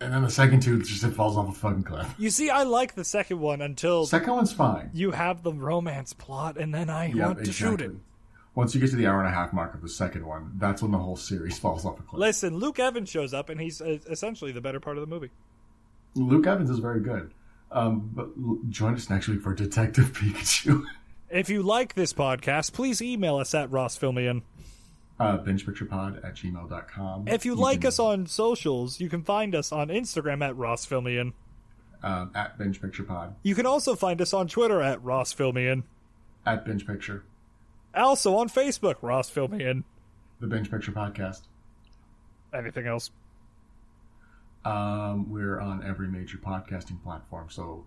[0.00, 2.14] And then the second two just it falls off a fucking cliff.
[2.18, 4.90] You see, I like the second one until Second one's fine.
[4.92, 7.92] you have the romance plot, and then I Yeah, want to shoot it.
[8.54, 10.80] Once you get to the hour and a half mark of the second one, that's
[10.80, 12.20] when the whole series falls off a cliff.
[12.20, 15.30] Listen, Luke Evans shows up, and he's uh, essentially the better part of the movie.
[16.14, 17.32] Luke Evans is very good.
[17.72, 18.28] Um, but
[18.70, 20.84] join us next week for Detective Pikachu.
[21.28, 24.42] If you like this podcast, please email us at rossfilmian.
[25.18, 27.28] Uh, bingepicturepod at gmail.com.
[27.28, 31.32] If you, like can, us on socials, you can find us on Instagram at rossfilmian.
[32.02, 35.84] um, at bingepicturepod, You can also find us on Twitter at rossfilmian.
[36.44, 37.22] at bingepicture,
[37.94, 39.84] Also on Facebook, rossfilmian.
[40.40, 41.42] the Binge Picture Podcast.
[42.52, 43.10] Anything else?
[44.64, 47.46] Um, we're on every major podcasting platform.
[47.50, 47.86] So,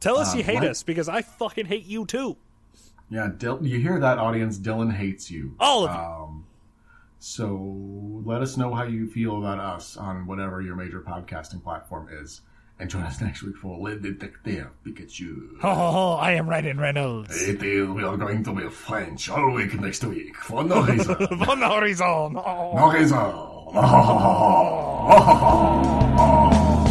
[0.00, 2.36] Tell us Uh, you hate like- us because I fucking hate you too.
[3.10, 4.58] yeah, Dil- you hear that, audience?
[4.58, 5.54] Dylan hates you.
[5.60, 6.00] All of you.
[6.00, 6.46] Um,
[7.20, 12.08] so let us know how you feel about us on whatever your major podcasting platform
[12.10, 12.40] is.
[12.78, 15.60] And join us next week for Le Detective Pikachu.
[15.60, 16.12] Ho ho ho!
[16.14, 17.42] I am Ryan Reynolds.
[17.42, 21.14] It is, we are going to be French all week next week for no reason.
[21.44, 22.32] For no reason.
[22.32, 23.18] no reason.